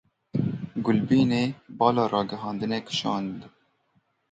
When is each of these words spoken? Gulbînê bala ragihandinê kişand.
Gulbînê 0.85 1.43
bala 1.79 2.03
ragihandinê 2.13 2.79
kişand. 2.87 3.37